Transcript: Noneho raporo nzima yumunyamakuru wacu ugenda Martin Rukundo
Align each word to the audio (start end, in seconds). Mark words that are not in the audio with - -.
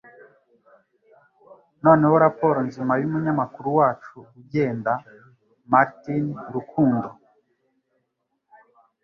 Noneho 1.83 2.15
raporo 2.25 2.59
nzima 2.67 2.93
yumunyamakuru 3.01 3.67
wacu 3.79 4.17
ugenda 4.41 4.93
Martin 5.71 6.25
Rukundo 6.53 7.09